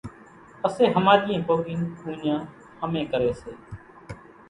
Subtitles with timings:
[0.61, 2.41] پسي ۿماۮيئين پوڳين اُوڃان
[2.79, 3.51] ۿمي ڪري سي